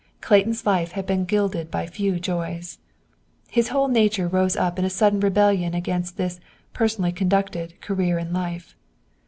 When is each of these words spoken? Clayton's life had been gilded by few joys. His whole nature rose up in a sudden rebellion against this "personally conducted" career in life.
Clayton's 0.19 0.65
life 0.65 0.93
had 0.93 1.05
been 1.05 1.25
gilded 1.25 1.69
by 1.69 1.85
few 1.85 2.19
joys. 2.19 2.79
His 3.51 3.67
whole 3.67 3.87
nature 3.87 4.27
rose 4.27 4.55
up 4.55 4.79
in 4.79 4.83
a 4.85 4.89
sudden 4.89 5.19
rebellion 5.19 5.75
against 5.75 6.17
this 6.17 6.39
"personally 6.73 7.11
conducted" 7.11 7.79
career 7.81 8.17
in 8.17 8.33
life. 8.33 8.75